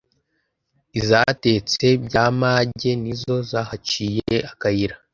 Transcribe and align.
Izatetse 0.99 1.85
by’amage 2.05 2.89
nizo 3.01 3.35
zahaciye 3.49 4.35
akayira 4.51 4.95